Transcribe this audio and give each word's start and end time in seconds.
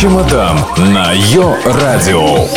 Чемодан 0.00 0.56
на 0.78 1.12
Йо-Радио. 1.12 2.48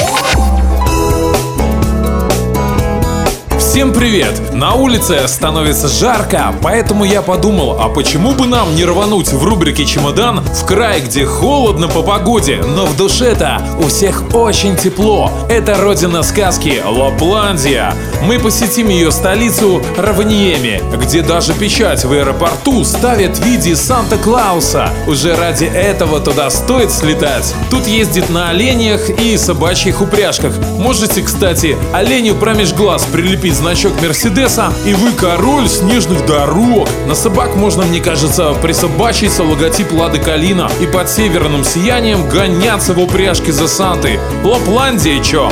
Всем 3.73 3.91
привет! 3.91 4.53
На 4.53 4.75
улице 4.75 5.27
становится 5.27 5.87
жарко, 5.87 6.53
поэтому 6.61 7.05
я 7.05 7.23
подумал, 7.23 7.81
а 7.81 7.89
почему 7.89 8.33
бы 8.33 8.45
нам 8.45 8.75
не 8.75 8.85
рвануть 8.85 9.33
в 9.33 9.43
рубрике 9.43 9.83
«Чемодан» 9.83 10.41
в 10.41 10.63
край, 10.63 11.01
где 11.01 11.25
холодно 11.25 11.87
по 11.87 12.03
погоде, 12.03 12.61
но 12.63 12.85
в 12.85 12.95
душе-то 12.95 13.63
у 13.83 13.87
всех 13.87 14.35
очень 14.35 14.75
тепло. 14.75 15.31
Это 15.49 15.75
родина 15.81 16.21
сказки 16.21 16.83
Лапландия. 16.85 17.95
Мы 18.21 18.37
посетим 18.37 18.89
ее 18.89 19.11
столицу 19.11 19.81
Равниеми, 19.97 20.79
где 20.95 21.23
даже 21.23 21.53
печать 21.53 22.05
в 22.05 22.13
аэропорту 22.13 22.85
ставят 22.85 23.37
в 23.37 23.43
виде 23.43 23.75
Санта-Клауса. 23.75 24.91
Уже 25.07 25.35
ради 25.35 25.65
этого 25.65 26.19
туда 26.19 26.51
стоит 26.51 26.91
слетать. 26.91 27.55
Тут 27.71 27.87
ездит 27.87 28.29
на 28.29 28.49
оленях 28.49 29.09
и 29.09 29.35
собачьих 29.35 29.99
упряжках. 29.99 30.53
Можете, 30.77 31.23
кстати, 31.23 31.75
оленю 31.91 32.35
промеж 32.35 32.71
глаз 32.73 33.03
прилепить 33.11 33.62
значок 33.63 33.93
Мерседеса, 34.01 34.73
и 34.85 34.93
вы 34.93 35.13
король 35.13 35.69
снежных 35.69 36.25
дорог. 36.25 36.89
На 37.07 37.15
собак 37.15 37.55
можно, 37.55 37.83
мне 37.83 38.01
кажется, 38.01 38.53
присобачиться 38.55 39.41
логотип 39.43 39.93
Лады 39.93 40.19
Калина 40.19 40.69
и 40.81 40.85
под 40.85 41.09
северным 41.09 41.63
сиянием 41.63 42.27
гоняться 42.27 42.93
в 42.93 42.99
упряжке 42.99 43.53
за 43.53 43.69
Сантой. 43.69 44.19
Лапландия, 44.43 45.23
чё? 45.23 45.49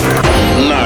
На 0.68 0.80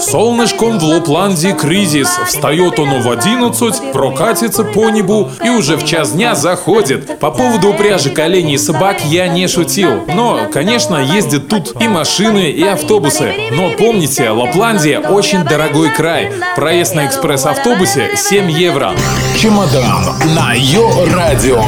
Солнышком 0.00 0.78
в 0.78 0.84
Лапландии 0.84 1.52
кризис. 1.58 2.08
Встает 2.26 2.78
он 2.78 3.00
в 3.00 3.10
11, 3.10 3.92
прокатится 3.92 4.64
по 4.64 4.90
небу 4.90 5.30
и 5.44 5.48
уже 5.48 5.76
в 5.76 5.84
час 5.84 6.12
дня 6.12 6.34
заходит. 6.34 7.18
По 7.18 7.30
поводу 7.30 7.70
упряжи 7.70 8.12
оленей 8.16 8.58
собак 8.58 9.04
я 9.04 9.28
не 9.28 9.46
шутил. 9.48 10.04
Но, 10.06 10.48
конечно, 10.52 10.96
ездят 10.96 11.48
тут 11.48 11.80
и 11.80 11.88
машины, 11.88 12.50
и 12.50 12.62
автобусы. 12.64 13.32
Но 13.52 13.70
помните, 13.70 14.30
Лапландия 14.30 15.00
очень 15.00 15.44
дорогой 15.44 15.90
край. 15.90 16.32
Проезд 16.56 16.94
на 16.94 17.06
экспресс-автобусе 17.06 18.16
7 18.16 18.50
евро. 18.50 18.92
Чемодан 19.36 20.14
на 20.34 20.54
Йо-Радио. 20.54 21.62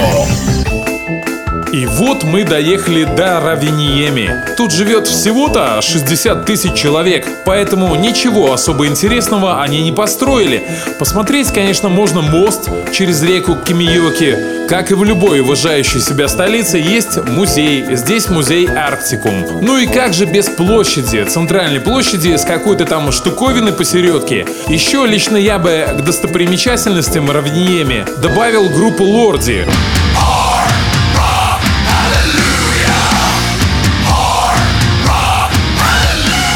И 1.72 1.86
вот 1.86 2.24
мы 2.24 2.42
доехали 2.42 3.04
до 3.04 3.38
Равиниеми. 3.38 4.34
Тут 4.56 4.72
живет 4.72 5.06
всего-то 5.06 5.80
60 5.80 6.44
тысяч 6.44 6.74
человек, 6.74 7.28
поэтому 7.44 7.94
ничего 7.94 8.52
особо 8.52 8.88
интересного 8.88 9.62
они 9.62 9.80
не 9.82 9.92
построили. 9.92 10.64
Посмотреть, 10.98 11.52
конечно, 11.52 11.88
можно 11.88 12.22
мост 12.22 12.68
через 12.92 13.22
реку 13.22 13.54
Кимиоки. 13.54 14.66
Как 14.68 14.90
и 14.90 14.94
в 14.94 15.04
любой 15.04 15.40
уважающей 15.40 16.00
себя 16.00 16.27
столице, 16.27 16.78
есть 16.78 17.24
музей. 17.28 17.94
Здесь 17.94 18.28
музей 18.28 18.66
Арктикум. 18.66 19.60
Ну 19.60 19.78
и 19.78 19.86
как 19.86 20.12
же 20.12 20.24
без 20.24 20.48
площади, 20.48 21.24
центральной 21.28 21.80
площади 21.80 22.34
с 22.34 22.44
какой-то 22.44 22.84
там 22.84 23.12
штуковиной 23.12 23.72
посередке. 23.72 24.44
Еще 24.66 25.06
лично 25.06 25.36
я 25.36 25.60
бы 25.60 25.86
к 25.96 26.02
достопримечательностям 26.02 27.30
Равниеми 27.30 28.05
добавил 28.20 28.68
группу 28.70 29.05
Лорди. 29.05 29.66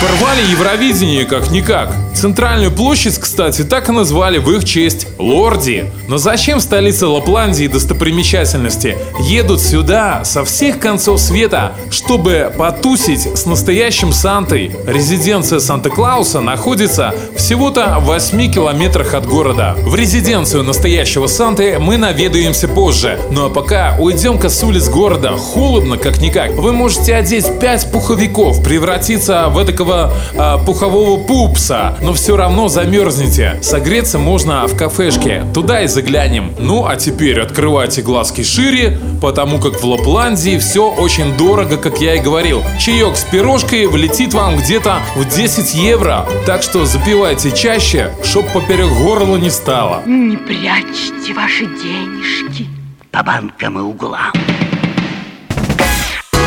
Порвали 0.04 0.42
Евровидение 0.50 1.24
как-никак. 1.24 1.90
Центральную 2.14 2.70
площадь, 2.70 3.18
кстати, 3.18 3.64
так 3.64 3.88
и 3.88 3.92
назвали 3.92 4.36
в 4.36 4.50
их 4.50 4.64
честь– 4.64 5.08
Лорди. 5.18 5.90
Но 6.08 6.18
зачем 6.18 6.58
в 6.58 6.62
столице 6.62 7.06
Лапландии 7.06 7.66
достопримечательности 7.66 8.98
едут 9.20 9.62
сюда 9.62 10.22
со 10.24 10.44
всех 10.44 10.78
концов 10.78 11.20
света, 11.20 11.72
чтобы 11.90 12.52
потусить 12.56 13.26
с 13.36 13.46
настоящим 13.46 14.12
Сантой? 14.12 14.76
Резиденция 14.86 15.58
Санта-Клауса 15.58 16.40
находится 16.40 17.14
всего-то 17.36 17.96
в 18.00 18.04
8 18.04 18.52
километрах 18.52 19.14
от 19.14 19.26
города. 19.26 19.74
В 19.78 19.94
резиденцию 19.94 20.64
настоящего 20.64 21.26
Санты 21.26 21.78
мы 21.78 21.96
наведаемся 21.96 22.68
позже. 22.68 23.18
Ну 23.30 23.46
а 23.46 23.50
пока 23.50 23.96
уйдем-ка 23.98 24.50
с 24.50 24.62
улиц 24.62 24.88
города. 24.88 25.36
Холодно 25.36 25.96
как-никак. 25.96 26.52
Вы 26.52 26.72
можете 26.72 27.14
одеть 27.14 27.58
5 27.58 27.90
пуховиков, 27.90 28.62
превратиться 28.62 29.48
в 29.48 29.58
эдакого 29.58 29.93
а, 30.36 30.58
пухового 30.58 31.18
пупса, 31.18 31.96
но 32.02 32.12
все 32.12 32.36
равно 32.36 32.68
замерзнете. 32.68 33.58
Согреться 33.62 34.18
можно 34.18 34.66
в 34.66 34.76
кафешке. 34.76 35.44
Туда 35.54 35.82
и 35.82 35.86
заглянем. 35.86 36.54
Ну 36.58 36.86
а 36.86 36.96
теперь 36.96 37.40
открывайте 37.40 38.02
глазки 38.02 38.42
шире, 38.42 38.98
потому 39.20 39.58
как 39.58 39.80
в 39.80 39.84
Лапландии 39.84 40.58
все 40.58 40.90
очень 40.90 41.36
дорого, 41.36 41.76
как 41.76 42.00
я 42.00 42.14
и 42.14 42.20
говорил. 42.20 42.62
Чаек 42.78 43.16
с 43.16 43.24
пирожкой 43.24 43.86
влетит 43.86 44.34
вам 44.34 44.56
где-то 44.56 44.98
в 45.16 45.24
10 45.28 45.74
евро. 45.74 46.26
Так 46.46 46.62
что 46.62 46.84
запивайте 46.84 47.52
чаще, 47.52 48.10
чтоб 48.22 48.46
поперек 48.52 48.90
горла 48.92 49.36
не 49.36 49.50
стало. 49.50 50.02
Не 50.06 50.36
прячьте 50.36 51.32
ваши 51.34 51.66
денежки 51.66 52.66
по 53.10 53.22
банкам 53.22 53.78
и 53.78 53.82
углам. 53.82 54.32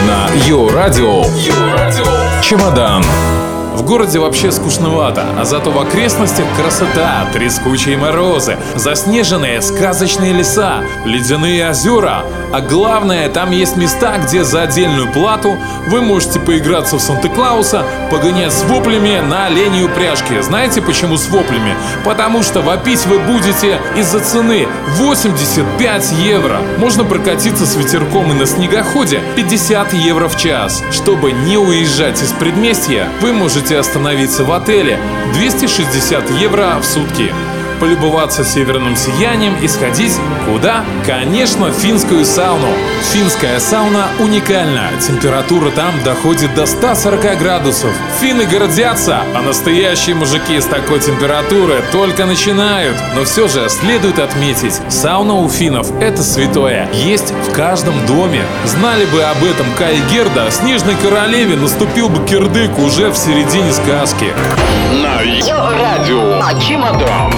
На 0.07 0.29
Йо-Радио. 0.47 1.25
Чемодан. 2.41 3.03
В 3.78 3.84
городе 3.84 4.18
вообще 4.18 4.52
скучновато, 4.52 5.24
а 5.40 5.46
зато 5.46 5.70
в 5.70 5.80
окрестностях 5.80 6.48
красота, 6.60 7.28
трескучие 7.32 7.96
морозы, 7.96 8.58
заснеженные 8.76 9.62
сказочные 9.62 10.34
леса, 10.34 10.82
ледяные 11.06 11.70
озера. 11.70 12.24
А 12.52 12.62
главное, 12.62 13.30
там 13.30 13.52
есть 13.52 13.78
места, 13.78 14.18
где 14.18 14.44
за 14.44 14.64
отдельную 14.64 15.12
плату 15.12 15.58
вы 15.88 16.02
можете 16.02 16.40
поиграться 16.40 16.96
в 16.98 17.02
Санта-Клауса, 17.02 17.84
погонять 18.10 18.52
с 18.52 18.64
воплями 18.64 19.20
на 19.20 19.46
оленей 19.46 19.86
упряжке. 19.86 20.42
Знаете 20.42 20.82
почему 20.82 21.16
с 21.16 21.28
воплями? 21.28 21.76
Потому 22.04 22.42
что 22.42 22.62
вопить 22.62 23.06
вы 23.06 23.20
будете 23.20 23.80
из-за 23.96 24.22
цены 24.22 24.68
85 24.96 26.12
евро. 26.14 26.62
Можно 26.80 27.04
прокатиться 27.04 27.68
с 27.68 27.76
ветерком 27.76 28.32
и 28.32 28.34
на 28.34 28.48
снегоходе 28.48 29.22
50 29.36 29.94
евро 29.94 30.28
в 30.28 30.36
час. 30.36 30.84
Чтобы 30.92 31.32
не 31.32 31.58
уезжать 31.58 32.24
из 32.24 32.32
предместья, 32.32 33.08
вы 33.22 33.34
можете 33.34 33.67
остановиться 33.76 34.44
в 34.44 34.52
отеле. 34.52 35.00
260 35.34 36.30
евро 36.32 36.80
в 36.82 36.86
сутки 36.86 37.34
полюбоваться 37.80 38.44
северным 38.44 38.96
сиянием 38.96 39.56
и 39.62 39.68
сходить 39.68 40.14
куда? 40.46 40.84
Конечно, 41.06 41.68
в 41.68 41.74
финскую 41.74 42.26
сауну. 42.26 42.68
Финская 43.14 43.60
сауна 43.60 44.08
уникальна. 44.20 44.90
Температура 45.06 45.72
там 45.72 45.92
доходит 46.04 46.54
до 46.56 46.66
140 46.66 47.38
градусов. 47.40 47.92
Финны 48.20 48.46
гордятся, 48.46 49.22
а 49.36 49.42
настоящие 49.42 50.16
мужики 50.16 50.60
с 50.60 50.66
такой 50.66 51.00
температуры 51.00 51.84
только 51.92 52.26
начинают. 52.26 52.98
Но 53.16 53.24
все 53.26 53.48
же 53.48 53.70
следует 53.70 54.20
отметить, 54.20 54.80
сауна 54.90 55.36
у 55.36 55.50
финнов 55.50 55.92
это 56.02 56.24
святое. 56.24 56.90
Есть 56.94 57.34
в 57.48 57.54
каждом 57.54 58.06
доме. 58.06 58.44
Знали 58.66 59.06
бы 59.06 59.24
об 59.24 59.44
этом 59.44 59.66
Кай 59.78 59.98
Герда, 60.12 60.50
снежной 60.52 60.96
королеве 61.02 61.56
наступил 61.56 62.10
бы 62.10 62.26
кирдык 62.26 62.78
уже 62.80 63.10
в 63.10 63.18
середине 63.18 63.72
сказки. 63.74 64.34
На 64.92 65.22
Йо-Радио. 65.22 66.42
Чемодан. 66.60 67.34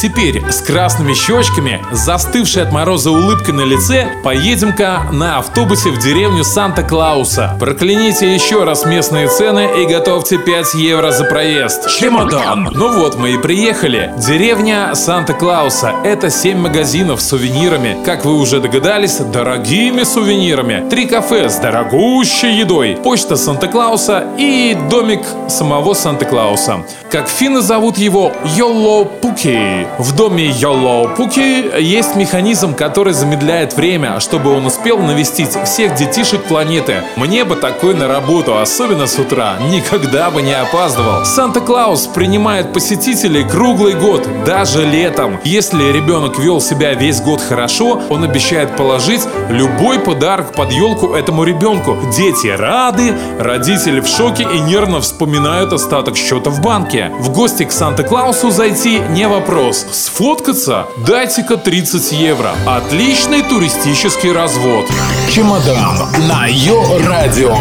Теперь 0.00 0.48
с 0.48 0.60
красными 0.60 1.12
щечками, 1.12 1.84
застывшей 1.90 2.62
от 2.62 2.70
мороза 2.70 3.10
улыбкой 3.10 3.52
на 3.52 3.62
лице, 3.62 4.06
поедем-ка 4.22 5.08
на 5.10 5.38
автобусе 5.38 5.90
в 5.90 5.98
деревню 5.98 6.44
Санта-Клауса. 6.44 7.56
Прокляните 7.58 8.32
еще 8.32 8.62
раз 8.62 8.84
местные 8.84 9.26
цены 9.26 9.82
и 9.82 9.86
готовьте 9.86 10.38
5 10.38 10.74
евро 10.74 11.10
за 11.10 11.24
проезд. 11.24 11.88
Чемодан. 11.90 12.70
Ну 12.72 12.96
вот 12.96 13.18
мы 13.18 13.32
и 13.32 13.38
приехали. 13.38 14.12
Деревня 14.18 14.94
Санта-Клауса. 14.94 15.94
Это 16.04 16.30
7 16.30 16.56
магазинов 16.58 17.20
с 17.20 17.30
сувенирами. 17.30 17.96
Как 18.04 18.24
вы 18.24 18.36
уже 18.36 18.60
догадались, 18.60 19.16
дорогими 19.16 20.04
сувенирами. 20.04 20.88
Три 20.88 21.06
кафе 21.06 21.48
с 21.48 21.56
дорогущей 21.56 22.54
едой. 22.54 22.96
Почта 23.02 23.34
Санта-Клауса 23.34 24.28
и 24.38 24.78
домик 24.88 25.26
самого 25.48 25.94
Санта-Клауса. 25.94 26.84
Как 27.10 27.28
финны 27.28 27.62
зовут 27.62 27.98
его 27.98 28.30
Йоло 28.44 29.02
Пуки. 29.02 29.87
В 29.98 30.14
доме 30.14 30.46
Йоло 30.46 31.08
Пуки 31.08 31.80
есть 31.80 32.14
механизм, 32.14 32.74
который 32.74 33.12
замедляет 33.12 33.74
время, 33.74 34.20
чтобы 34.20 34.54
он 34.54 34.66
успел 34.66 34.98
навестить 34.98 35.56
всех 35.64 35.94
детишек 35.94 36.44
планеты. 36.44 37.02
Мне 37.16 37.44
бы 37.44 37.56
такой 37.56 37.94
на 37.94 38.06
работу, 38.06 38.58
особенно 38.58 39.06
с 39.06 39.18
утра. 39.18 39.56
Никогда 39.70 40.30
бы 40.30 40.42
не 40.42 40.52
опаздывал. 40.52 41.24
Санта-Клаус 41.24 42.06
принимает 42.08 42.72
посетителей 42.72 43.42
круглый 43.42 43.94
год, 43.94 44.28
даже 44.44 44.84
летом. 44.84 45.40
Если 45.44 45.92
ребенок 45.92 46.38
вел 46.38 46.60
себя 46.60 46.94
весь 46.94 47.20
год 47.20 47.40
хорошо, 47.40 48.02
он 48.08 48.24
обещает 48.24 48.76
положить 48.76 49.22
любой 49.50 49.98
подарок 49.98 50.54
под 50.54 50.72
елку 50.72 51.14
этому 51.14 51.44
ребенку. 51.44 51.96
Дети 52.16 52.48
рады, 52.48 53.14
родители 53.38 54.00
в 54.00 54.06
шоке 54.06 54.44
и 54.44 54.60
нервно 54.60 55.00
вспоминают 55.00 55.72
остаток 55.72 56.16
счета 56.16 56.50
в 56.50 56.60
банке. 56.60 57.10
В 57.18 57.32
гости 57.32 57.64
к 57.64 57.72
Санта-Клаусу 57.72 58.50
зайти 58.50 59.00
не 59.10 59.26
вопрос. 59.28 59.77
Вопрос. 59.82 59.96
Сфоткаться? 59.96 60.86
Дайте-ка 61.06 61.56
30 61.56 62.12
евро. 62.12 62.52
Отличный 62.66 63.42
туристический 63.42 64.32
развод. 64.32 64.86
Чемодан 65.30 65.96
на 66.28 66.46
Йо-Радио. 66.46 67.56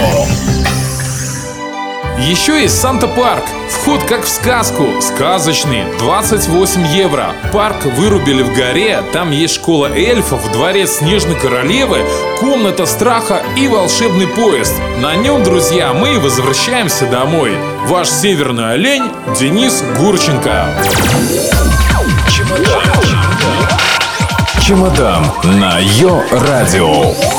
Еще 2.19 2.61
есть 2.61 2.79
Санта-парк. 2.81 3.43
Вход 3.69 4.03
как 4.03 4.23
в 4.23 4.27
сказку. 4.27 4.87
Сказочный. 5.01 5.83
28 5.99 6.87
евро. 6.87 7.33
Парк 7.53 7.85
вырубили 7.85 8.41
в 8.41 8.53
горе. 8.55 9.03
Там 9.13 9.29
есть 9.29 9.53
школа 9.55 9.87
эльфов, 9.93 10.51
дворец 10.51 10.97
Снежной 10.97 11.35
Королевы, 11.35 11.99
комната 12.39 12.87
страха 12.87 13.43
и 13.55 13.67
волшебный 13.67 14.27
поезд. 14.27 14.73
На 14.99 15.15
нем, 15.15 15.43
друзья, 15.43 15.93
мы 15.93 16.19
возвращаемся 16.19 17.05
домой. 17.05 17.55
Ваш 17.85 18.09
северный 18.09 18.73
олень 18.73 19.11
Денис 19.39 19.83
Гурченко. 19.99 20.65
Чемодан 24.61 25.31
на 25.44 25.79
Йо-Радио. 25.79 27.37